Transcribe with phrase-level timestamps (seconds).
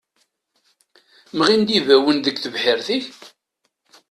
[1.37, 3.07] Mɣin-d ibawen deg tebḥirt-ik?